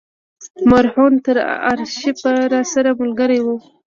مرهون 0.71 1.13
تر 1.25 1.37
آرشیفه 1.69 2.33
راسره 2.53 2.91
ملګری 2.99 3.39
و. 3.43 3.47